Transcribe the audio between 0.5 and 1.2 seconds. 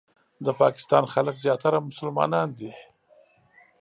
پاکستان